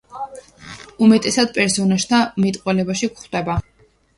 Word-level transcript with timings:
უმეტესად 1.07 1.53
პერსონაჟთა 1.59 2.23
მეტყველებაში 2.47 3.13
გვხვდება. 3.15 3.63